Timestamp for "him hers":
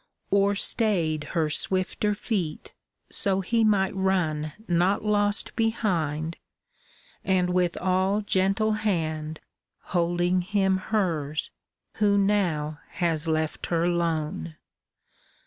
10.41-11.51